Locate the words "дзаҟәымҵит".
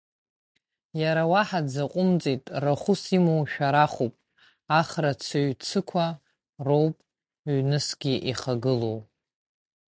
1.65-2.43